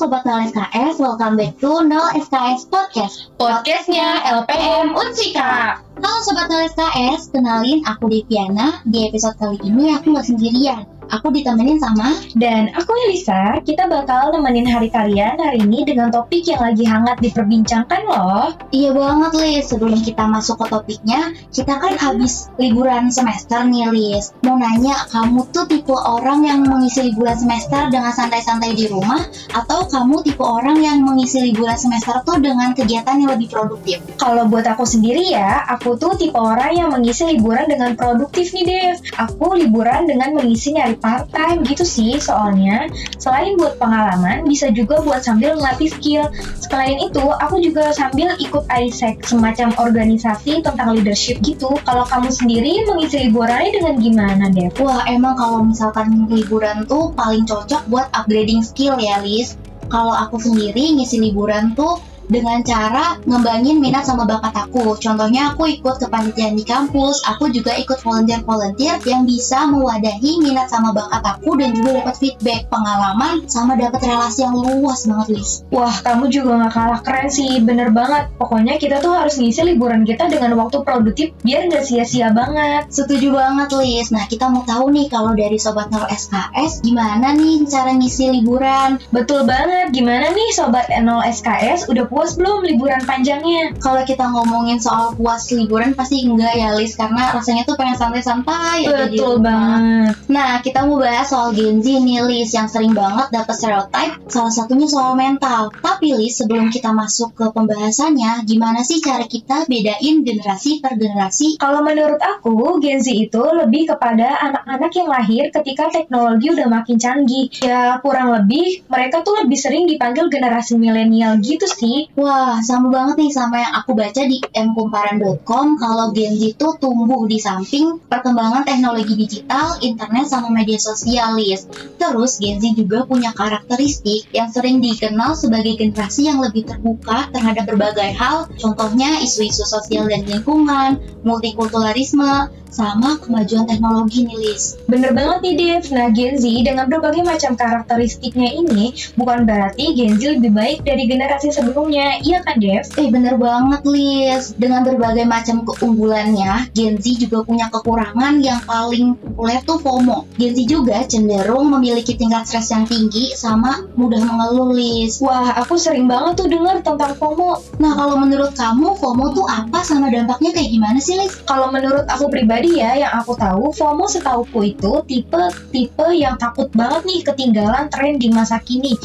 Sobat 0.00 0.24
0 0.24 0.48
SKS, 0.48 0.96
welcome 0.96 1.36
back 1.36 1.60
to 1.60 1.84
0 1.84 1.92
SKS 2.24 2.72
Podcast. 2.72 3.28
Podcastnya 3.36 4.24
LPM 4.24 4.96
Unsika 4.96 5.76
Halo 6.00 6.24
Sobat 6.24 6.48
0 6.48 6.72
SKS, 6.72 7.28
kenalin 7.28 7.84
aku 7.84 8.08
Deviana. 8.08 8.80
Di 8.88 9.12
episode 9.12 9.36
kali 9.36 9.60
ini 9.60 9.92
aku 9.92 10.16
gak 10.16 10.24
sendirian 10.24 10.88
Aku 11.10 11.34
ditemenin 11.34 11.82
sama. 11.82 12.14
Dan 12.38 12.70
aku 12.74 12.94
Elisa, 13.10 13.58
kita 13.66 13.90
bakal 13.90 14.30
nemenin 14.30 14.70
hari 14.70 14.86
kalian 14.86 15.38
hari 15.38 15.66
ini 15.66 15.82
dengan 15.82 16.14
topik 16.14 16.46
yang 16.46 16.62
lagi 16.62 16.86
hangat 16.86 17.18
diperbincangkan 17.18 18.00
loh. 18.06 18.54
Iya 18.70 18.94
banget 18.94 19.32
Lis, 19.42 19.66
sebelum 19.66 19.98
kita 19.98 20.30
masuk 20.30 20.62
ke 20.62 20.66
topiknya 20.70 21.34
Kita 21.50 21.82
kan 21.82 21.98
habis 21.98 22.52
liburan 22.54 23.10
semester 23.10 23.66
nih 23.66 23.90
Lis 23.90 24.30
Mau 24.46 24.54
nanya, 24.54 24.94
kamu 25.10 25.50
tuh 25.50 25.66
tipe 25.66 25.90
orang 25.90 26.46
yang 26.46 26.62
mengisi 26.62 27.10
liburan 27.10 27.34
semester 27.34 27.90
dengan 27.90 28.14
santai-santai 28.14 28.78
di 28.78 28.86
rumah? 28.86 29.26
Atau 29.50 29.90
kamu 29.90 30.22
tipe 30.22 30.44
orang 30.46 30.78
yang 30.78 31.02
mengisi 31.02 31.50
liburan 31.50 31.74
semester 31.74 32.22
tuh 32.22 32.38
dengan 32.38 32.70
kegiatan 32.76 33.18
yang 33.18 33.34
lebih 33.34 33.50
produktif? 33.50 33.98
Kalau 34.20 34.46
buat 34.46 34.68
aku 34.68 34.86
sendiri 34.86 35.34
ya, 35.34 35.66
aku 35.66 35.98
tuh 35.98 36.14
tipe 36.14 36.38
orang 36.38 36.76
yang 36.76 36.88
mengisi 36.94 37.26
liburan 37.26 37.66
dengan 37.66 37.98
produktif 37.98 38.54
nih 38.54 38.64
Dev. 38.68 38.96
Aku 39.18 39.58
liburan 39.58 40.06
dengan 40.06 40.36
mengisi 40.36 40.76
nyari 40.76 40.99
part 41.00 41.26
time 41.32 41.64
gitu 41.66 41.82
sih 41.82 42.20
soalnya 42.20 42.86
Selain 43.20 43.56
buat 43.56 43.76
pengalaman, 43.80 44.46
bisa 44.46 44.70
juga 44.72 45.00
buat 45.02 45.24
sambil 45.24 45.56
melatih 45.56 45.90
skill 45.90 46.28
Selain 46.60 46.96
itu, 47.00 47.24
aku 47.40 47.58
juga 47.60 47.90
sambil 47.90 48.36
ikut 48.38 48.64
ISEC, 48.70 49.24
semacam 49.26 49.74
organisasi 49.80 50.62
tentang 50.62 50.94
leadership 50.94 51.40
gitu 51.42 51.74
Kalau 51.84 52.04
kamu 52.06 52.30
sendiri 52.30 52.84
mengisi 52.86 53.28
liburannya 53.28 53.72
dengan 53.74 53.94
gimana 53.98 54.44
Dev? 54.52 54.76
Wah, 54.78 55.04
emang 55.08 55.34
kalau 55.36 55.64
misalkan 55.66 56.28
liburan 56.30 56.86
tuh 56.86 57.10
paling 57.16 57.44
cocok 57.48 57.82
buat 57.88 58.06
upgrading 58.14 58.62
skill 58.62 58.96
ya, 59.00 59.18
Lis. 59.24 59.56
Kalau 59.90 60.14
aku 60.14 60.38
sendiri 60.38 60.94
ngisi 60.94 61.18
liburan 61.18 61.74
tuh 61.74 61.98
dengan 62.30 62.62
cara 62.62 63.18
ngembangin 63.26 63.82
minat 63.82 64.06
sama 64.06 64.22
bakat 64.24 64.54
aku. 64.54 64.94
Contohnya 65.02 65.52
aku 65.52 65.66
ikut 65.66 65.98
kepanitiaan 65.98 66.54
di 66.54 66.62
kampus, 66.62 67.26
aku 67.26 67.50
juga 67.50 67.74
ikut 67.74 67.98
volunteer-volunteer 68.00 69.02
yang 69.04 69.26
bisa 69.26 69.66
mewadahi 69.66 70.38
minat 70.38 70.70
sama 70.70 70.94
bakat 70.94 71.26
aku 71.26 71.58
dan 71.58 71.74
juga 71.74 72.00
dapat 72.00 72.14
feedback, 72.16 72.70
pengalaman, 72.70 73.44
sama 73.50 73.74
dapat 73.74 74.06
relasi 74.06 74.46
yang 74.46 74.54
luas 74.54 75.04
banget, 75.04 75.28
Lis. 75.34 75.50
Wah, 75.74 75.92
kamu 76.06 76.30
juga 76.30 76.62
gak 76.66 76.72
kalah 76.72 77.00
keren 77.02 77.28
sih, 77.28 77.58
bener 77.58 77.90
banget. 77.90 78.30
Pokoknya 78.38 78.78
kita 78.78 79.02
tuh 79.02 79.10
harus 79.10 79.34
ngisi 79.36 79.66
liburan 79.66 80.06
kita 80.06 80.30
dengan 80.30 80.54
waktu 80.54 80.86
produktif 80.86 81.34
biar 81.42 81.66
gak 81.66 81.82
sia-sia 81.82 82.30
banget. 82.30 82.86
Setuju 82.94 83.34
banget, 83.34 83.74
Lis. 83.74 84.14
Nah, 84.14 84.30
kita 84.30 84.46
mau 84.46 84.62
tahu 84.62 84.94
nih 84.94 85.10
kalau 85.10 85.34
dari 85.34 85.58
Sobat 85.58 85.90
0 85.90 86.06
SKS, 86.06 86.86
gimana 86.86 87.34
nih 87.34 87.66
cara 87.66 87.90
ngisi 87.98 88.30
liburan? 88.30 89.02
Betul 89.10 89.42
banget, 89.48 89.90
gimana 89.90 90.30
nih 90.30 90.48
Sobat 90.54 90.86
0 90.92 91.02
SKS 91.26 91.90
udah 91.90 92.04
puas 92.06 92.19
belum 92.36 92.64
liburan 92.64 93.02
panjangnya? 93.08 93.76
Kalau 93.80 94.02
kita 94.04 94.28
ngomongin 94.28 94.76
soal 94.76 95.16
puas 95.16 95.48
liburan 95.52 95.96
pasti 95.96 96.28
enggak 96.28 96.54
ya, 96.56 96.76
Lis. 96.76 96.94
Karena 96.94 97.32
rasanya 97.32 97.64
tuh 97.64 97.76
pengen 97.80 97.96
santai-santai 97.96 98.84
Betul 98.86 99.40
banget. 99.40 100.14
Nah, 100.28 100.60
kita 100.60 100.84
mau 100.84 101.00
bahas 101.00 101.30
soal 101.30 101.56
Gen 101.56 101.80
Z 101.80 101.86
nih, 102.02 102.20
Lis, 102.26 102.50
yang 102.52 102.68
sering 102.68 102.92
banget 102.92 103.32
dapat 103.32 103.54
stereotype, 103.56 104.14
salah 104.28 104.52
satunya 104.52 104.86
soal 104.86 105.16
mental. 105.16 105.72
Tapi, 105.80 106.12
Lis, 106.12 106.36
sebelum 106.36 106.68
kita 106.68 106.92
masuk 106.92 107.32
ke 107.32 107.46
pembahasannya, 107.50 108.44
gimana 108.44 108.84
sih 108.84 109.00
cara 109.00 109.24
kita 109.24 109.64
bedain 109.64 110.22
generasi 110.26 110.82
per 110.84 110.98
generasi? 111.00 111.56
Kalau 111.56 111.80
menurut 111.80 112.20
aku, 112.20 112.78
Gen 112.82 113.00
Z 113.00 113.08
itu 113.10 113.40
lebih 113.40 113.88
kepada 113.94 114.36
anak-anak 114.44 114.92
yang 114.92 115.08
lahir 115.08 115.44
ketika 115.54 115.88
teknologi 115.88 116.52
udah 116.52 116.68
makin 116.68 116.96
canggih. 117.00 117.48
Ya, 117.62 117.98
kurang 118.02 118.34
lebih 118.34 118.84
mereka 118.90 119.22
tuh 119.22 119.38
lebih 119.40 119.56
sering 119.56 119.86
dipanggil 119.86 120.26
generasi 120.28 120.76
milenial 120.76 121.38
gitu 121.40 121.64
sih. 121.70 122.09
Wah, 122.18 122.58
sama 122.58 122.90
banget 122.90 123.22
nih 123.22 123.30
sama 123.30 123.62
yang 123.62 123.74
aku 123.78 123.94
baca 123.94 124.22
di 124.26 124.42
mkumparan.com 124.42 125.78
kalau 125.78 126.10
Gen 126.10 126.34
Z 126.34 126.58
itu 126.58 126.66
tumbuh 126.82 127.22
di 127.30 127.38
samping 127.38 128.02
perkembangan 128.10 128.66
teknologi 128.66 129.14
digital, 129.14 129.78
internet, 129.78 130.26
sama 130.26 130.50
media 130.50 130.74
sosial, 130.82 131.38
Lis. 131.38 131.70
Terus, 132.02 132.42
Gen 132.42 132.58
Z 132.58 132.74
juga 132.74 133.06
punya 133.06 133.30
karakteristik 133.30 134.26
yang 134.34 134.50
sering 134.50 134.82
dikenal 134.82 135.38
sebagai 135.38 135.78
generasi 135.78 136.26
yang 136.26 136.42
lebih 136.42 136.66
terbuka 136.66 137.30
terhadap 137.30 137.70
berbagai 137.70 138.10
hal, 138.18 138.50
contohnya 138.58 139.22
isu-isu 139.22 139.62
sosial 139.62 140.10
dan 140.10 140.26
lingkungan, 140.26 140.98
multikulturalisme, 141.22 142.50
sama 142.70 143.18
kemajuan 143.18 143.66
teknologi 143.66 144.24
nih, 144.24 144.38
Lis. 144.38 144.80
Bener 144.86 145.12
banget 145.14 145.38
nih 145.42 145.54
Dev. 145.58 145.84
Nah 145.90 146.08
Gen 146.14 146.34
Z 146.38 146.44
dengan 146.62 146.86
berbagai 146.86 147.22
macam 147.26 147.58
karakteristiknya 147.58 148.50
ini 148.54 148.94
bukan 149.18 149.46
berarti 149.46 149.94
Gen 149.94 150.18
Z 150.18 150.38
lebih 150.38 150.52
baik 150.54 150.78
dari 150.86 151.06
generasi 151.10 151.50
sebelumnya. 151.50 152.22
Iya 152.22 152.42
kan 152.46 152.58
Dev? 152.62 152.84
Eh 152.98 153.08
bener 153.08 153.40
banget 153.40 153.82
Lis 153.88 154.52
Dengan 154.54 154.84
berbagai 154.84 155.24
macam 155.24 155.64
keunggulannya 155.64 156.74
Gen 156.76 157.00
Z 157.00 157.16
juga 157.16 157.46
punya 157.46 157.72
kekurangan 157.72 158.42
yang 158.44 158.60
paling 158.68 159.16
populer 159.16 159.58
tuh 159.64 159.80
FOMO 159.80 160.28
Gen 160.36 160.52
Z 160.52 160.58
juga 160.68 161.00
cenderung 161.08 161.72
memiliki 161.72 162.14
tingkat 162.14 162.44
stres 162.44 162.68
yang 162.70 162.84
tinggi 162.84 163.32
Sama 163.32 163.88
mudah 163.96 164.20
mengeluh 164.20 164.76
Lis 164.76 165.18
Wah 165.24 165.56
aku 165.56 165.80
sering 165.80 166.06
banget 166.06 166.44
tuh 166.44 166.48
dengar 166.52 166.84
tentang 166.84 167.16
FOMO. 167.16 167.80
Nah 167.80 167.92
kalau 167.96 168.20
menurut 168.20 168.52
kamu 168.52 169.00
FOMO 169.00 169.32
tuh 169.32 169.46
apa 169.48 169.80
sama 169.80 170.12
dampaknya 170.12 170.52
kayak 170.52 170.70
gimana 170.70 170.98
sih 171.00 171.16
Lis? 171.16 171.40
Kalau 171.48 171.72
menurut 171.72 172.04
aku 172.04 172.28
pribadi 172.28 172.59
ya, 172.66 172.96
yang 172.96 173.12
aku 173.20 173.36
tahu 173.36 173.70
FOMO 173.70 174.08
setauku 174.08 174.60
itu 174.64 174.92
tipe-tipe 175.04 176.06
yang 176.16 176.40
takut 176.40 176.72
banget 176.72 177.04
nih 177.06 177.20
ketinggalan 177.22 177.86
tren 177.92 178.16
di 178.16 178.32
masa 178.32 178.58
kini. 178.60 178.96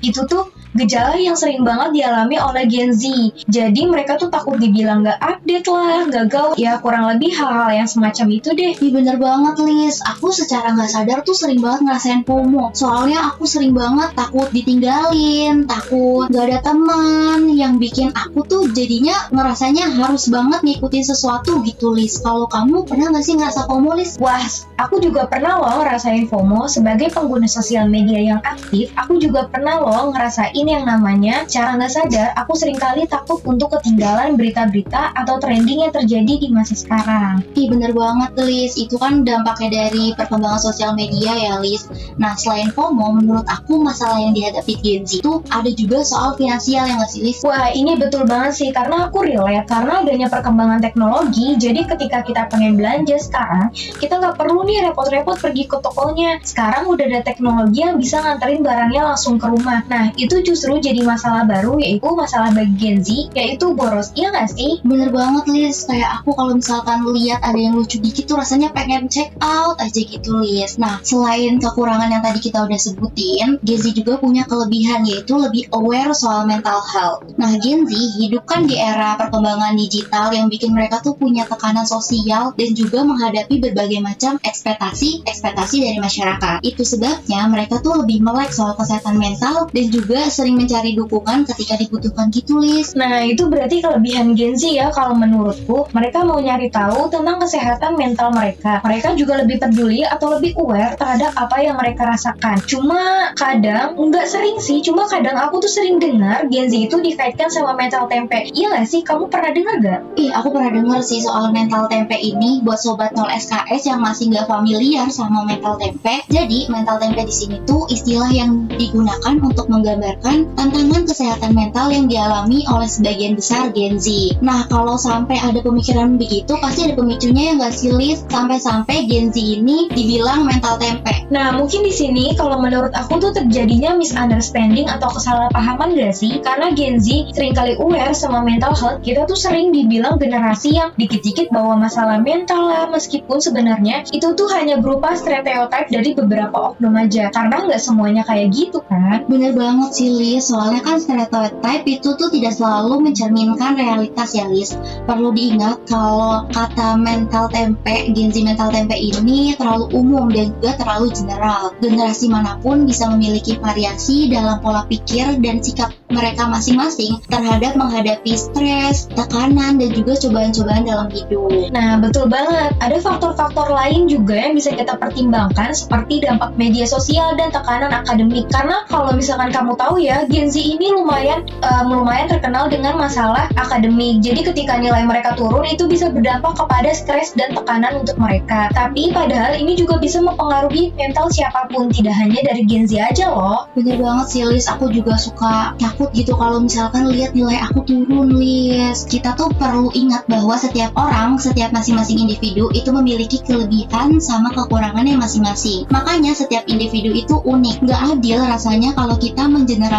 Itu 0.00 0.24
tuh 0.24 0.53
gejala 0.76 1.16
yang 1.16 1.38
sering 1.38 1.62
banget 1.62 2.02
dialami 2.02 2.36
oleh 2.38 2.68
Gen 2.68 2.92
Z. 2.92 3.06
Jadi 3.48 3.86
mereka 3.88 4.20
tuh 4.20 4.28
takut 4.28 4.58
dibilang 4.58 5.06
nggak 5.06 5.18
update 5.18 5.66
lah, 5.70 6.06
nggak 6.10 6.26
gaul. 6.30 6.52
Ya 6.58 6.78
kurang 6.82 7.08
lebih 7.10 7.32
hal-hal 7.34 7.70
yang 7.72 7.88
semacam 7.88 8.26
itu 8.34 8.50
deh. 8.52 8.74
Ih 8.74 8.90
bener 8.90 9.16
banget 9.22 9.54
Lis 9.62 10.02
Aku 10.02 10.34
secara 10.34 10.74
nggak 10.74 10.90
sadar 10.90 11.18
tuh 11.22 11.32
sering 11.32 11.62
banget 11.62 11.86
ngerasain 11.86 12.20
FOMO 12.26 12.74
Soalnya 12.74 13.30
aku 13.30 13.46
sering 13.46 13.70
banget 13.70 14.12
takut 14.18 14.50
ditinggalin 14.50 15.64
Takut 15.70 16.26
gak 16.28 16.44
ada 16.50 16.58
teman 16.60 17.54
Yang 17.54 17.72
bikin 17.78 18.08
aku 18.12 18.42
tuh 18.44 18.66
jadinya 18.74 19.14
ngerasanya 19.30 19.94
harus 19.94 20.26
banget 20.26 20.60
ngikutin 20.66 21.04
sesuatu 21.06 21.62
gitu 21.62 21.94
Lis 21.94 22.18
Kalau 22.18 22.50
kamu 22.50 22.82
pernah 22.84 23.14
nggak 23.14 23.24
sih 23.24 23.38
ngerasa 23.38 23.70
FOMO 23.70 23.94
Lis? 23.94 24.18
Wah, 24.18 24.42
aku 24.76 24.98
juga 24.98 25.30
pernah 25.30 25.62
loh 25.62 25.80
ngerasain 25.80 26.26
FOMO 26.26 26.66
sebagai 26.66 27.14
pengguna 27.14 27.46
sosial 27.46 27.86
media 27.86 28.18
yang 28.18 28.40
aktif. 28.42 28.90
Aku 28.98 29.22
juga 29.22 29.46
pernah 29.46 29.78
loh 29.78 30.10
ngerasain 30.10 30.63
yang 30.66 30.84
namanya 30.88 31.44
cara 31.46 31.76
nggak 31.76 31.92
sadar. 31.92 32.28
Aku 32.44 32.56
sering 32.56 32.76
kali 32.80 33.06
takut 33.06 33.40
untuk 33.44 33.72
ketinggalan 33.78 34.34
berita-berita 34.34 35.14
atau 35.14 35.38
trending 35.38 35.86
yang 35.86 35.92
terjadi 35.94 36.34
di 36.40 36.48
masa 36.50 36.74
sekarang. 36.74 37.44
Ih 37.54 37.70
bener 37.70 37.94
banget 37.94 38.32
Lis 38.44 38.74
Itu 38.76 39.00
kan 39.00 39.22
dampaknya 39.24 39.86
dari 39.88 40.12
perkembangan 40.12 40.60
sosial 40.60 40.92
media 40.92 41.32
ya 41.32 41.54
Lis 41.62 41.86
Nah 42.20 42.36
selain 42.36 42.70
FOMO 42.74 43.20
menurut 43.20 43.46
aku 43.48 43.80
masalah 43.80 44.20
yang 44.20 44.34
dihadapi 44.34 44.74
Gen 44.82 45.02
Z 45.06 45.24
itu 45.24 45.40
ada 45.48 45.70
juga 45.70 46.02
soal 46.02 46.36
finansial 46.36 46.84
yang 46.86 46.98
nggak 47.00 47.10
sih 47.10 47.22
Lis? 47.24 47.38
Wah, 47.46 47.70
ini 47.72 47.96
betul 47.96 48.26
banget 48.28 48.52
sih 48.54 48.68
karena 48.74 49.08
aku 49.08 49.24
relate 49.24 49.66
karena 49.66 50.02
adanya 50.04 50.28
perkembangan 50.28 50.80
teknologi. 50.82 51.56
Jadi 51.56 51.80
ketika 51.86 52.20
kita 52.26 52.42
pengen 52.50 52.76
belanja 52.76 53.16
sekarang, 53.18 53.72
kita 53.98 54.20
nggak 54.20 54.36
perlu 54.36 54.66
nih 54.66 54.90
repot-repot 54.90 55.38
pergi 55.40 55.64
ke 55.64 55.76
tokonya. 55.80 56.40
Sekarang 56.44 56.90
udah 56.90 57.04
ada 57.08 57.20
teknologi 57.24 57.80
yang 57.80 57.96
bisa 57.96 58.20
nganterin 58.20 58.60
barangnya 58.60 59.02
langsung 59.14 59.40
ke 59.40 59.46
rumah. 59.46 59.84
Nah, 59.88 60.12
itu 60.16 60.40
justru 60.54 60.78
jadi 60.78 61.02
masalah 61.02 61.42
baru 61.50 61.82
yaitu 61.82 62.06
masalah 62.14 62.54
bagi 62.54 62.78
Gen 62.78 63.02
Z 63.02 63.34
yaitu 63.34 63.74
boros. 63.74 64.14
Iya 64.14 64.30
nggak 64.30 64.54
sih? 64.54 64.78
Bener 64.86 65.10
banget 65.10 65.50
Lis, 65.50 65.82
kayak 65.82 66.22
aku 66.22 66.30
kalau 66.38 66.54
misalkan 66.54 67.02
lihat 67.10 67.42
ada 67.42 67.58
yang 67.58 67.74
lucu 67.74 67.98
dikit 67.98 68.30
tuh 68.30 68.38
rasanya 68.38 68.70
pengen 68.70 69.10
check 69.10 69.34
out 69.42 69.74
aja 69.82 69.98
gitu 69.98 70.38
Lis. 70.38 70.78
Nah, 70.78 71.02
selain 71.02 71.58
kekurangan 71.58 72.06
yang 72.06 72.22
tadi 72.22 72.38
kita 72.38 72.62
udah 72.62 72.78
sebutin, 72.78 73.58
Gen 73.66 73.78
Z 73.82 73.98
juga 73.98 74.22
punya 74.22 74.46
kelebihan 74.46 75.02
yaitu 75.02 75.34
lebih 75.34 75.66
aware 75.74 76.14
soal 76.14 76.46
mental 76.46 76.78
health. 76.86 77.26
Nah, 77.34 77.58
Gen 77.58 77.90
Z 77.90 77.92
hidup 78.22 78.46
kan 78.46 78.70
di 78.70 78.78
era 78.78 79.18
perkembangan 79.18 79.74
digital 79.74 80.30
yang 80.30 80.46
bikin 80.46 80.70
mereka 80.70 81.02
tuh 81.02 81.18
punya 81.18 81.50
tekanan 81.50 81.82
sosial 81.82 82.54
dan 82.54 82.70
juga 82.78 83.02
menghadapi 83.02 83.58
berbagai 83.58 83.98
macam 83.98 84.38
ekspektasi-ekspektasi 84.38 85.82
dari 85.82 85.98
masyarakat. 85.98 86.62
Itu 86.62 86.86
sebabnya 86.86 87.50
mereka 87.50 87.82
tuh 87.82 88.06
lebih 88.06 88.22
melek 88.22 88.54
soal 88.54 88.78
kesehatan 88.78 89.18
mental 89.18 89.66
dan 89.74 89.86
juga 89.90 90.30
sering 90.44 90.60
mencari 90.60 90.92
dukungan 90.92 91.48
ketika 91.48 91.80
dibutuhkan 91.80 92.28
gitu 92.28 92.60
Lis. 92.60 92.92
Nah, 92.92 93.24
itu 93.24 93.48
berarti 93.48 93.80
kelebihan 93.80 94.36
Gen 94.36 94.60
Z 94.60 94.76
ya 94.76 94.92
kalau 94.92 95.16
menurutku. 95.16 95.88
Mereka 95.96 96.20
mau 96.20 96.36
nyari 96.36 96.68
tahu 96.68 97.08
tentang 97.08 97.40
kesehatan 97.40 97.96
mental 97.96 98.28
mereka. 98.28 98.84
Mereka 98.84 99.16
juga 99.16 99.40
lebih 99.40 99.56
peduli 99.56 100.04
atau 100.04 100.36
lebih 100.36 100.52
aware 100.60 101.00
terhadap 101.00 101.32
apa 101.40 101.64
yang 101.64 101.80
mereka 101.80 102.12
rasakan. 102.12 102.60
Cuma 102.68 103.32
kadang, 103.40 103.96
nggak 103.96 104.28
sering 104.28 104.60
sih, 104.60 104.84
cuma 104.84 105.08
kadang 105.08 105.32
aku 105.40 105.64
tuh 105.64 105.72
sering 105.72 105.96
dengar 105.96 106.44
Gen 106.52 106.68
Z 106.68 106.76
itu 106.76 107.00
dikaitkan 107.00 107.48
sama 107.48 107.72
mental 107.72 108.04
tempe. 108.04 108.44
Iya 108.52 108.76
nggak 108.76 108.84
sih? 108.84 109.00
Kamu 109.00 109.32
pernah 109.32 109.48
dengar 109.48 109.80
gak? 109.80 110.00
Ih, 110.20 110.28
aku 110.28 110.52
pernah 110.52 110.76
denger 110.76 111.00
sih 111.00 111.24
soal 111.24 111.56
mental 111.56 111.88
tempe 111.88 112.20
ini 112.20 112.60
buat 112.60 112.76
sobat 112.76 113.16
0 113.16 113.32
SKS 113.32 113.88
yang 113.88 114.04
masih 114.04 114.28
nggak 114.28 114.44
familiar 114.44 115.08
sama 115.08 115.48
mental 115.48 115.80
tempe. 115.80 116.20
Jadi, 116.28 116.68
mental 116.68 117.00
tempe 117.00 117.24
di 117.24 117.32
sini 117.32 117.56
tuh 117.64 117.88
istilah 117.88 118.28
yang 118.28 118.68
digunakan 118.68 119.40
untuk 119.40 119.72
menggambarkan 119.72 120.33
menyebabkan 120.34 120.58
tantangan 120.58 121.02
kesehatan 121.06 121.52
mental 121.54 121.86
yang 121.94 122.06
dialami 122.10 122.66
oleh 122.66 122.88
sebagian 122.90 123.38
besar 123.38 123.70
Gen 123.70 124.02
Z. 124.02 124.34
Nah, 124.42 124.66
kalau 124.66 124.98
sampai 124.98 125.38
ada 125.38 125.62
pemikiran 125.62 126.18
begitu, 126.18 126.58
pasti 126.58 126.90
ada 126.90 126.94
pemicunya 126.98 127.54
yang 127.54 127.62
gak 127.62 127.74
silis 127.74 128.26
sampai-sampai 128.26 129.06
Gen 129.06 129.30
Z 129.30 129.36
ini 129.38 129.86
dibilang 129.94 130.42
mental 130.42 130.80
tempe. 130.82 131.30
Nah, 131.30 131.54
mungkin 131.54 131.86
di 131.86 131.94
sini 131.94 132.34
kalau 132.34 132.58
menurut 132.58 132.90
aku 132.94 133.22
tuh 133.22 133.30
terjadinya 133.30 133.94
misunderstanding 133.94 134.90
atau 134.90 135.08
kesalahpahaman 135.14 135.94
gak 135.94 136.14
sih? 136.18 136.42
Karena 136.42 136.74
Gen 136.74 136.98
Z 136.98 137.30
sering 137.34 137.54
kali 137.54 137.78
aware 137.78 138.14
sama 138.16 138.42
mental 138.42 138.74
health, 138.74 139.06
kita 139.06 139.28
tuh 139.30 139.38
sering 139.38 139.70
dibilang 139.70 140.18
generasi 140.18 140.74
yang 140.74 140.90
dikit-dikit 140.98 141.54
bawa 141.54 141.78
masalah 141.78 142.18
mental 142.18 142.66
lah, 142.66 142.90
meskipun 142.90 143.38
sebenarnya 143.38 144.02
itu 144.10 144.34
tuh 144.34 144.50
hanya 144.50 144.82
berupa 144.82 145.14
stereotype 145.14 145.90
dari 145.90 146.10
beberapa 146.16 146.74
oknum 146.74 146.96
aja. 146.98 147.30
Karena 147.30 147.62
nggak 147.68 147.80
semuanya 147.80 148.22
kayak 148.26 148.50
gitu 148.50 148.82
kan? 148.86 149.26
Bener 149.30 149.54
banget 149.54 149.90
sih 149.94 150.13
Lis, 150.14 150.48
soalnya 150.48 150.80
kan 150.80 151.02
stereotype 151.02 151.84
itu 151.84 152.14
tuh 152.14 152.28
tidak 152.30 152.54
selalu 152.54 153.10
mencerminkan 153.10 153.74
realitas 153.74 154.30
ya 154.34 154.46
Lis. 154.46 154.78
Perlu 155.04 155.34
diingat 155.34 155.86
kalau 155.90 156.46
kata 156.50 156.94
mental 156.94 157.50
tempe, 157.50 158.10
Gen 158.12 158.30
Z 158.30 158.36
mental 158.46 158.70
tempe 158.70 158.94
ini 158.94 159.58
terlalu 159.58 159.90
umum 159.96 160.30
dan 160.30 160.54
juga 160.58 160.78
terlalu 160.78 161.10
general. 161.10 161.74
Generasi 161.80 162.26
mana 162.30 162.60
pun 162.60 162.84
bisa 162.84 163.08
memiliki 163.10 163.56
variasi 163.56 164.30
dalam 164.30 164.60
pola 164.60 164.84
pikir 164.86 165.40
dan 165.40 165.58
sikap 165.64 165.90
mereka 166.12 166.46
masing-masing 166.46 167.18
terhadap 167.26 167.74
menghadapi 167.74 168.36
stres, 168.36 169.08
tekanan, 169.10 169.80
dan 169.80 169.90
juga 169.90 170.14
cobaan-cobaan 170.20 170.84
dalam 170.84 171.08
hidup. 171.08 171.72
Nah, 171.72 171.96
betul 171.98 172.28
banget. 172.28 172.76
Ada 172.78 173.00
faktor-faktor 173.00 173.72
lain 173.72 174.06
juga 174.06 174.36
yang 174.36 174.54
bisa 174.54 174.76
kita 174.76 175.00
pertimbangkan 175.00 175.72
seperti 175.72 176.20
dampak 176.22 176.52
media 176.60 176.84
sosial 176.84 177.32
dan 177.34 177.48
tekanan 177.48 177.90
akademik. 177.90 178.46
Karena 178.52 178.84
kalau 178.86 179.16
misalkan 179.16 179.48
kamu 179.48 179.72
tahu 179.80 179.96
ya, 179.96 180.03
Gen 180.28 180.48
Z 180.52 180.56
ini 180.60 180.92
lumayan 180.92 181.48
uh, 181.64 181.82
lumayan 181.88 182.28
terkenal 182.28 182.68
dengan 182.68 183.00
masalah 183.00 183.48
akademik. 183.56 184.20
Jadi 184.20 184.40
ketika 184.44 184.76
nilai 184.76 185.08
mereka 185.08 185.32
turun 185.34 185.64
itu 185.64 185.88
bisa 185.88 186.12
berdampak 186.12 186.56
kepada 186.58 186.90
stres 186.92 187.32
dan 187.32 187.56
tekanan 187.56 188.04
untuk 188.04 188.20
mereka. 188.20 188.68
Tapi 188.72 189.10
padahal 189.10 189.56
ini 189.56 189.74
juga 189.78 189.96
bisa 189.96 190.20
mempengaruhi 190.20 190.92
mental 190.94 191.32
siapa 191.32 191.66
pun, 191.72 191.88
tidak 191.88 192.14
hanya 192.20 192.44
dari 192.44 192.62
Gen 192.68 192.84
Z 192.84 193.00
aja 193.00 193.32
loh. 193.32 193.66
Bener 193.72 193.96
banget 193.96 194.26
sih 194.28 194.42
Lis, 194.44 194.68
aku 194.68 194.92
juga 194.92 195.16
suka 195.16 195.72
takut 195.80 196.12
gitu 196.12 196.36
kalau 196.36 196.60
misalkan 196.60 197.08
lihat 197.08 197.32
nilai 197.32 197.64
aku 197.64 197.80
turun 197.88 198.36
Lis 198.36 199.08
kita 199.08 199.32
tuh 199.38 199.48
perlu 199.56 199.88
ingat 199.96 200.28
bahwa 200.28 200.58
setiap 200.58 200.92
orang 200.98 201.40
setiap 201.40 201.70
masing-masing 201.72 202.26
individu 202.26 202.68
itu 202.74 202.90
memiliki 202.92 203.38
kelebihan 203.40 204.18
sama 204.20 204.50
kekurangannya 204.52 205.16
masing-masing 205.16 205.86
makanya 205.88 206.34
setiap 206.34 206.66
individu 206.68 207.14
itu 207.14 207.34
unik 207.38 207.86
gak 207.86 208.00
adil 208.18 208.42
rasanya 208.42 208.90
kalau 208.92 209.16
kita 209.16 209.46
mengeneralisir 209.46 209.93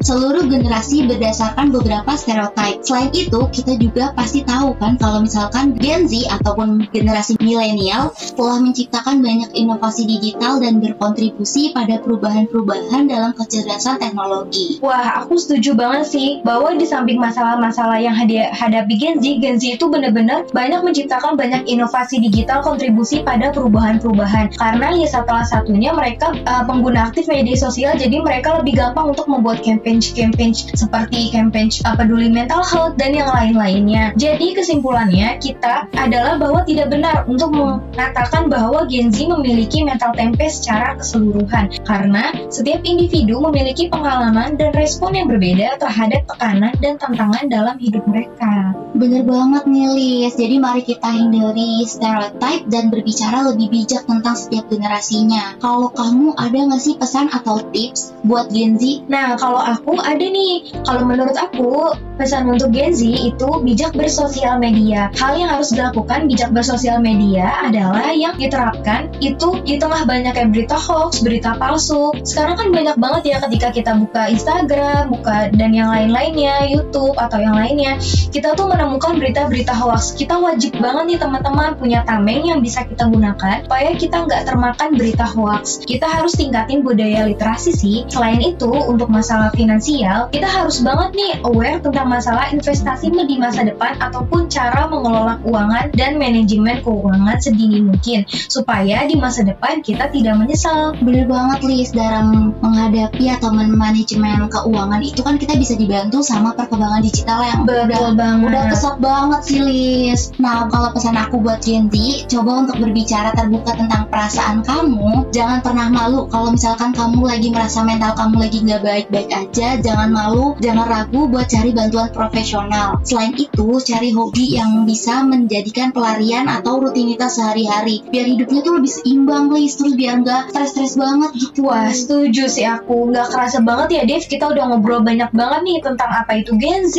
seluruh 0.00 0.48
generasi 0.48 1.04
berdasarkan 1.04 1.68
beberapa 1.68 2.16
stereotip 2.16 2.80
selain 2.80 3.12
itu 3.12 3.40
kita 3.52 3.76
juga 3.76 4.16
pasti 4.16 4.40
tahu 4.40 4.72
kan 4.80 4.96
kalau 4.96 5.20
misalkan 5.20 5.76
Gen 5.76 6.08
Z 6.08 6.32
ataupun 6.32 6.88
generasi 6.88 7.36
milenial 7.44 8.08
telah 8.36 8.58
menciptakan 8.64 9.20
banyak 9.20 9.52
inovasi 9.52 10.08
digital 10.08 10.64
dan 10.64 10.80
berkontribusi 10.80 11.76
pada 11.76 12.00
perubahan-perubahan 12.00 13.04
dalam 13.04 13.36
kecerdasan 13.36 14.00
teknologi. 14.00 14.80
Wah, 14.80 15.20
aku 15.24 15.36
setuju 15.36 15.76
banget 15.76 16.08
sih 16.08 16.28
bahwa 16.40 16.72
di 16.72 16.88
samping 16.88 17.20
masalah-masalah 17.20 18.00
yang 18.00 18.16
hadapi 18.52 18.94
Gen 18.96 19.20
Z, 19.20 19.24
Gen 19.44 19.56
Z 19.60 19.76
itu 19.76 19.86
benar-benar 19.92 20.48
banyak 20.56 20.80
menciptakan 20.80 21.36
banyak 21.36 21.68
inovasi 21.68 22.22
digital 22.22 22.64
kontribusi 22.64 23.20
pada 23.20 23.52
perubahan-perubahan. 23.52 24.56
Karena 24.56 24.88
ya 24.94 25.08
setelah 25.08 25.44
satunya 25.44 25.92
mereka 25.92 26.32
uh, 26.48 26.64
pengguna 26.64 27.10
aktif 27.10 27.28
media 27.28 27.58
sosial, 27.58 27.92
jadi 27.98 28.22
mereka 28.22 28.56
lebih 28.62 28.78
gampang 28.78 29.12
untuk 29.12 29.26
membuat 29.34 29.66
campaign-campaign 29.66 30.54
seperti 30.54 31.34
campaign 31.34 31.68
uh, 31.82 31.98
peduli 31.98 32.30
mental 32.30 32.62
health 32.62 32.94
dan 32.94 33.14
yang 33.14 33.30
lain-lainnya. 33.30 34.14
Jadi 34.14 34.54
kesimpulannya 34.54 35.42
kita 35.42 35.90
adalah 35.98 36.38
bahwa 36.38 36.62
tidak 36.62 36.94
benar 36.94 37.26
untuk 37.26 37.50
mengatakan 37.50 38.46
bahwa 38.46 38.86
Gen 38.86 39.10
Z 39.10 39.26
memiliki 39.26 39.82
mental 39.82 40.14
tempe 40.14 40.46
secara 40.46 40.94
keseluruhan 41.00 41.72
karena 41.82 42.30
setiap 42.52 42.84
individu 42.86 43.40
memiliki 43.40 43.90
pengalaman 43.90 44.54
dan 44.54 44.70
respon 44.76 45.16
yang 45.16 45.26
berbeda 45.26 45.80
terhadap 45.80 46.22
tekanan 46.30 46.74
dan 46.78 46.94
tantangan 47.00 47.46
dalam 47.50 47.76
hidup 47.80 48.04
mereka. 48.06 48.76
Bener 48.94 49.26
banget 49.26 49.64
nih 49.66 49.88
Lis, 49.90 50.32
jadi 50.38 50.56
mari 50.62 50.86
kita 50.86 51.10
hindari 51.10 51.82
stereotype 51.82 52.70
dan 52.70 52.92
berbicara 52.92 53.42
lebih 53.50 53.72
bijak 53.72 54.06
tentang 54.06 54.36
setiap 54.38 54.70
generasinya. 54.70 55.58
Kalau 55.58 55.90
kamu 55.90 56.36
ada 56.38 56.58
nggak 56.70 56.82
sih 56.82 56.94
pesan 56.94 57.32
atau 57.32 57.58
tips 57.72 58.14
buat 58.22 58.52
Gen 58.52 58.76
Z? 58.78 59.08
Nah, 59.10 59.23
kalau 59.40 59.60
aku 59.64 59.96
ada 60.04 60.20
nih. 60.20 60.68
Kalau 60.84 61.02
menurut 61.08 61.36
aku, 61.40 61.96
pesan 62.16 62.46
untuk 62.46 62.70
Gen 62.70 62.94
Z 62.94 63.02
itu 63.04 63.50
bijak 63.62 63.92
bersosial 63.94 64.58
media. 64.62 65.10
Hal 65.18 65.34
yang 65.38 65.50
harus 65.50 65.74
dilakukan 65.74 66.30
bijak 66.30 66.50
bersosial 66.54 67.02
media 67.02 67.50
adalah 67.66 68.14
yang 68.14 68.38
diterapkan 68.38 69.10
itu 69.18 69.60
di 69.66 69.76
tengah 69.78 70.06
banyaknya 70.06 70.46
berita 70.50 70.78
hoax, 70.78 71.20
berita 71.22 71.58
palsu. 71.58 72.14
Sekarang 72.22 72.54
kan 72.58 72.68
banyak 72.70 72.96
banget 72.98 73.22
ya 73.34 73.36
ketika 73.42 73.68
kita 73.74 73.92
buka 73.98 74.30
Instagram, 74.30 75.10
buka 75.10 75.50
dan 75.54 75.70
yang 75.74 75.90
lain-lainnya, 75.90 76.70
YouTube 76.70 77.18
atau 77.18 77.38
yang 77.42 77.58
lainnya, 77.58 77.98
kita 78.30 78.54
tuh 78.54 78.70
menemukan 78.70 79.18
berita-berita 79.18 79.74
hoax. 79.74 80.14
Kita 80.14 80.38
wajib 80.38 80.78
banget 80.78 81.04
nih 81.14 81.18
teman-teman 81.20 81.74
punya 81.78 82.00
tameng 82.06 82.46
yang 82.46 82.60
bisa 82.62 82.86
kita 82.86 83.10
gunakan 83.10 83.64
supaya 83.66 83.90
kita 83.96 84.16
nggak 84.24 84.42
termakan 84.46 84.90
berita 84.94 85.26
hoax. 85.26 85.82
Kita 85.82 86.06
harus 86.06 86.38
tingkatin 86.38 86.86
budaya 86.86 87.26
literasi 87.26 87.74
sih. 87.74 87.98
Selain 88.06 88.40
itu, 88.40 88.70
untuk 88.70 89.10
masalah 89.10 89.50
finansial, 89.54 90.30
kita 90.30 90.46
harus 90.46 90.80
banget 90.84 91.10
nih 91.16 91.32
aware 91.42 91.80
tentang 91.80 92.03
masalah 92.04 92.52
investasi 92.52 93.10
di 93.14 93.38
masa 93.38 93.62
depan 93.62 93.96
ataupun 94.02 94.50
cara 94.50 94.90
mengelola 94.90 95.38
keuangan 95.40 95.94
dan 95.94 96.18
manajemen 96.18 96.82
keuangan 96.82 97.38
sedini 97.38 97.78
mungkin 97.80 98.26
supaya 98.28 99.06
di 99.06 99.14
masa 99.14 99.46
depan 99.46 99.80
kita 99.80 100.10
tidak 100.10 100.34
menyesal. 100.34 100.98
Bener 100.98 101.30
banget 101.30 101.62
Lis 101.62 101.90
dalam 101.94 102.52
menghadapi 102.58 103.30
atau 103.30 103.54
manajemen 103.54 104.50
keuangan 104.50 105.00
itu 105.00 105.20
kan 105.22 105.38
kita 105.38 105.54
bisa 105.54 105.78
dibantu 105.78 106.20
sama 106.20 106.52
perkembangan 106.58 107.00
digital 107.00 107.40
yang 107.46 107.60
Betul 107.64 107.86
udah, 107.86 108.12
banget. 108.18 108.46
udah 108.50 108.62
pesat 108.74 108.96
banget 108.98 109.40
sih 109.46 109.60
Lis. 109.62 110.20
Nah 110.42 110.66
kalau 110.68 110.90
pesan 110.90 111.14
aku 111.14 111.38
buat 111.40 111.62
Gen 111.62 111.86
Z, 111.88 112.26
coba 112.34 112.66
untuk 112.66 112.82
berbicara 112.82 113.30
terbuka 113.38 113.78
tentang 113.78 114.10
perasaan 114.10 114.66
kamu. 114.66 115.30
Jangan 115.30 115.62
pernah 115.62 115.88
malu 115.88 116.26
kalau 116.28 116.50
misalkan 116.50 116.90
kamu 116.90 117.22
lagi 117.24 117.48
merasa 117.54 117.86
mental 117.86 118.12
kamu 118.18 118.36
lagi 118.42 118.58
nggak 118.66 118.82
baik-baik 118.82 119.30
aja. 119.30 119.78
Jangan 119.78 120.10
malu, 120.10 120.58
jangan 120.58 120.86
ragu 120.90 121.30
buat 121.30 121.46
cari 121.46 121.70
bantuan 121.70 121.93
profesional. 122.10 122.98
Selain 123.06 123.34
itu, 123.38 123.66
cari 123.82 124.10
hobi 124.10 124.58
yang 124.58 124.82
bisa 124.82 125.22
menjadikan 125.22 125.94
pelarian 125.94 126.50
atau 126.50 126.82
rutinitas 126.82 127.38
sehari-hari. 127.38 128.02
Biar 128.10 128.26
hidupnya 128.26 128.60
tuh 128.66 128.74
lebih 128.82 128.92
seimbang 128.92 129.46
Lis, 129.54 129.78
terus 129.78 129.94
biar 129.94 130.24
nggak 130.24 130.50
stres-stres 130.50 130.98
banget 130.98 131.30
gitu. 131.38 131.70
Wah, 131.70 131.90
setuju 131.94 132.50
sih 132.50 132.66
aku. 132.66 133.14
Nggak 133.14 133.30
kerasa 133.30 133.58
banget 133.62 133.88
ya, 133.94 134.02
Dev. 134.02 134.24
Kita 134.26 134.50
udah 134.50 134.64
ngobrol 134.74 135.04
banyak 135.04 135.30
banget 135.30 135.60
nih 135.62 135.78
tentang 135.84 136.10
apa 136.10 136.32
itu 136.42 136.56
Gen 136.58 136.90
Z, 136.90 136.96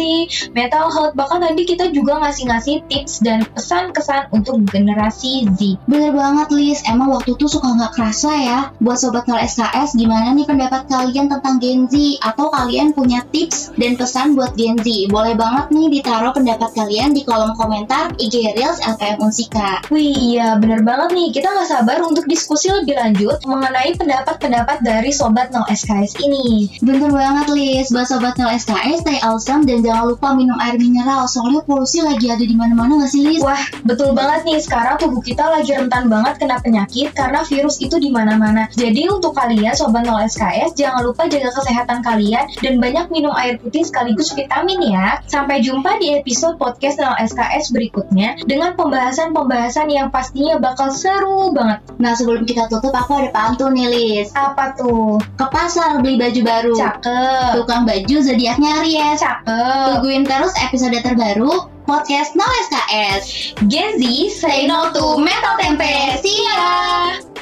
mental 0.56 0.88
health. 0.94 1.14
Bahkan 1.18 1.40
tadi 1.44 1.62
kita 1.68 1.92
juga 1.92 2.22
ngasih-ngasih 2.24 2.88
tips 2.88 3.20
dan 3.26 3.44
pesan-kesan 3.52 4.32
untuk 4.32 4.64
generasi 4.70 5.50
Z. 5.58 5.76
Bener 5.90 6.16
banget 6.16 6.48
Lis, 6.56 6.80
emang 6.88 7.12
waktu 7.12 7.36
tuh 7.36 7.50
suka 7.52 7.76
nggak 7.76 7.92
kerasa 7.98 8.32
ya. 8.32 8.60
Buat 8.80 8.98
Sobat 9.02 9.26
Nol 9.28 9.42
SKS, 9.44 9.98
gimana 9.98 10.32
nih 10.32 10.48
pendapat 10.48 10.88
kalian 10.88 11.28
tentang 11.28 11.60
Gen 11.60 11.90
Z? 11.90 11.96
Atau 12.22 12.54
kalian 12.54 12.96
punya 12.96 13.26
tips 13.34 13.76
dan 13.76 13.98
pesan 14.00 14.38
buat 14.38 14.54
Gen 14.56 14.78
Z? 14.80 14.85
Boleh 14.86 15.34
banget 15.34 15.74
nih 15.74 15.88
ditaruh 15.98 16.30
pendapat 16.30 16.70
kalian 16.78 17.18
di 17.18 17.26
kolom 17.26 17.58
komentar 17.58 18.14
IG 18.22 18.54
Reels 18.54 18.78
LPM 18.86 19.18
Unsika. 19.18 19.82
Wih, 19.90 20.14
iya 20.14 20.62
bener 20.62 20.86
banget 20.86 21.18
nih. 21.18 21.34
Kita 21.34 21.50
nggak 21.50 21.66
sabar 21.66 21.98
untuk 22.06 22.30
diskusi 22.30 22.70
lebih 22.70 22.94
lanjut 22.94 23.42
mengenai 23.50 23.98
pendapat-pendapat 23.98 24.86
dari 24.86 25.10
Sobat 25.10 25.50
Nol 25.50 25.66
SKS 25.66 26.22
ini. 26.22 26.70
Bener 26.86 27.10
banget 27.10 27.50
Lis, 27.50 27.90
buat 27.90 28.06
Sobat 28.06 28.38
Nol 28.38 28.54
SKS, 28.54 29.02
stay 29.02 29.18
awesome 29.26 29.66
dan 29.66 29.82
jangan 29.82 30.14
lupa 30.14 30.38
minum 30.38 30.54
air 30.62 30.78
mineral. 30.78 31.26
Soalnya 31.26 31.66
polusi 31.66 32.06
lagi 32.06 32.30
ada 32.30 32.46
di 32.46 32.54
mana-mana 32.54 33.02
nggak 33.02 33.10
sih 33.10 33.26
Lis? 33.26 33.42
Wah, 33.42 33.66
betul 33.90 34.14
banget 34.14 34.46
nih. 34.46 34.62
Sekarang 34.62 35.02
tubuh 35.02 35.26
kita 35.26 35.50
lagi 35.50 35.74
rentan 35.74 36.14
banget 36.14 36.38
kena 36.38 36.62
penyakit 36.62 37.10
karena 37.18 37.42
virus 37.50 37.82
itu 37.82 37.98
di 37.98 38.14
mana-mana. 38.14 38.70
Jadi 38.78 39.10
untuk 39.10 39.34
kalian 39.34 39.74
sobat 39.74 40.06
0 40.06 40.30
SKS, 40.30 40.78
jangan 40.78 41.02
lupa 41.02 41.26
jaga 41.26 41.50
kesehatan 41.50 42.06
kalian 42.06 42.46
dan 42.62 42.78
banyak 42.78 43.10
minum 43.10 43.34
air 43.34 43.58
putih 43.58 43.82
sekaligus 43.82 44.30
vitamin 44.38 44.75
ya. 44.82 45.20
Sampai 45.30 45.62
jumpa 45.62 46.00
di 46.00 46.18
episode 46.18 46.60
podcast 46.60 47.00
0 47.00 47.16
SKS 47.28 47.72
berikutnya 47.76 48.40
dengan 48.48 48.74
pembahasan-pembahasan 48.80 49.88
yang 49.92 50.10
pastinya 50.10 50.58
bakal 50.58 50.92
seru 50.92 51.52
banget. 51.54 51.84
Nah 52.02 52.16
sebelum 52.16 52.44
kita 52.44 52.68
tutup, 52.72 52.96
aku 52.96 53.26
ada 53.26 53.30
pantun 53.32 53.76
nih 53.76 53.88
Lis. 53.92 54.30
Apa 54.34 54.76
tuh? 54.76 55.22
Ke 55.40 55.46
pasar 55.52 56.00
beli 56.02 56.18
baju 56.18 56.42
baru. 56.42 56.76
Cakep. 56.76 57.52
Tukang 57.62 57.84
baju 57.86 58.16
zodiaknya 58.24 58.70
Aries. 58.82 59.20
Cakep. 59.22 60.02
Tungguin 60.02 60.24
terus 60.26 60.54
episode 60.60 60.98
terbaru 61.04 61.70
podcast 61.86 62.34
No 62.34 62.46
SKS. 62.68 63.24
Gen 63.70 64.02
Z, 64.02 64.04
say 64.42 64.66
no 64.66 64.90
to 64.92 65.22
Metal 65.22 65.56
Tempe. 65.62 66.18
See 66.20 66.44
ya! 66.50 67.35